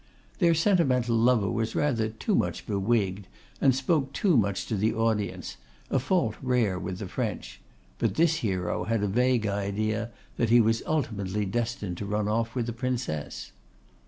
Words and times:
Their 0.39 0.55
sentimental 0.55 1.15
lover 1.15 1.51
was 1.51 1.75
rather 1.75 2.09
too 2.09 2.33
much 2.33 2.65
bewigged, 2.65 3.25
and 3.61 3.75
spoke 3.75 4.13
too 4.13 4.35
much 4.35 4.65
to 4.65 4.75
the 4.75 4.95
audience, 4.95 5.57
a 5.91 5.99
fault 5.99 6.33
rare 6.41 6.79
with 6.79 6.97
the 6.97 7.07
French; 7.07 7.61
but 7.99 8.15
this 8.15 8.37
hero 8.37 8.85
had 8.85 9.03
a 9.03 9.07
vague 9.07 9.45
idea 9.45 10.09
that 10.37 10.49
he 10.49 10.59
was 10.59 10.81
ultimately 10.87 11.45
destined 11.45 11.97
to 11.97 12.07
run 12.07 12.27
off 12.27 12.55
with 12.55 12.67
a 12.69 12.73
princess. 12.73 13.51